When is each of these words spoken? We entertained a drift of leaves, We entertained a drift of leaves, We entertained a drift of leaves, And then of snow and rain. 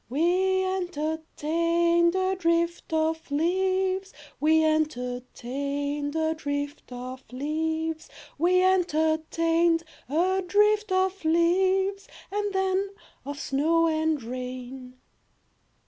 We 0.09 0.63
entertained 0.65 2.15
a 2.15 2.35
drift 2.35 2.91
of 2.91 3.29
leaves, 3.29 4.11
We 4.39 4.63
entertained 4.65 6.15
a 6.15 6.33
drift 6.33 6.91
of 6.91 7.23
leaves, 7.31 8.09
We 8.39 8.63
entertained 8.63 9.83
a 10.09 10.41
drift 10.41 10.91
of 10.91 11.23
leaves, 11.23 12.07
And 12.31 12.51
then 12.51 12.89
of 13.25 13.39
snow 13.39 13.85
and 13.87 14.23
rain. 14.23 14.99